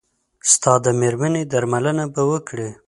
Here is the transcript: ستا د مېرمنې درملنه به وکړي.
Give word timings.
ستا 0.51 0.73
د 0.85 0.87
مېرمنې 0.99 1.43
درملنه 1.51 2.05
به 2.13 2.23
وکړي. 2.31 2.69